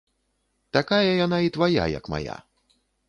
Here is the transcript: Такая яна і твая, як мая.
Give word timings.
Такая 0.77 0.99
яна 1.25 1.37
і 1.49 1.51
твая, 1.59 1.85
як 1.99 2.05
мая. 2.15 2.39